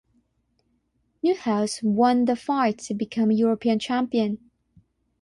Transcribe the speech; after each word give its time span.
Neuhaus 1.23 1.83
won 1.83 2.25
the 2.25 2.35
fight 2.35 2.79
to 2.79 2.95
become 2.95 3.29
European 3.31 3.77
champion. 3.77 4.49